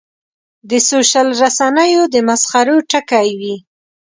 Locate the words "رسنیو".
1.41-2.03